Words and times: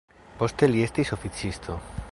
Poste 0.39 0.69
li 0.71 0.81
estis 0.87 1.13
oficisto. 1.19 1.77